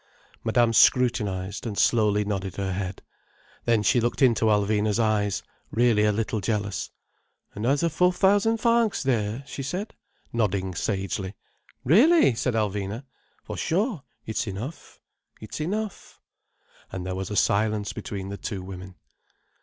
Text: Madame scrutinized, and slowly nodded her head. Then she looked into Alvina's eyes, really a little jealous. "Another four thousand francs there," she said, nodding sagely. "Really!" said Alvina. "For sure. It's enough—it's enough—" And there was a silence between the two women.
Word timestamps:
Madame 0.43 0.73
scrutinized, 0.73 1.67
and 1.67 1.77
slowly 1.77 2.25
nodded 2.25 2.55
her 2.55 2.73
head. 2.73 3.03
Then 3.65 3.83
she 3.83 4.01
looked 4.01 4.23
into 4.23 4.45
Alvina's 4.45 4.97
eyes, 4.99 5.43
really 5.69 6.05
a 6.05 6.11
little 6.11 6.41
jealous. 6.41 6.89
"Another 7.53 7.87
four 7.87 8.11
thousand 8.11 8.57
francs 8.57 9.03
there," 9.03 9.43
she 9.45 9.61
said, 9.61 9.93
nodding 10.33 10.73
sagely. 10.73 11.35
"Really!" 11.83 12.33
said 12.33 12.55
Alvina. 12.55 13.03
"For 13.43 13.55
sure. 13.57 14.01
It's 14.25 14.47
enough—it's 14.47 15.61
enough—" 15.61 16.19
And 16.91 17.05
there 17.05 17.13
was 17.13 17.29
a 17.29 17.35
silence 17.35 17.93
between 17.93 18.29
the 18.29 18.37
two 18.37 18.63
women. 18.63 18.95